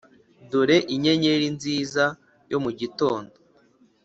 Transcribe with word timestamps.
dore 0.49 0.77
inyenyeri 0.95 1.47
nziza 1.55 2.05
yo 2.51 2.57
mu 2.63 2.71
gitondo, 2.79 3.33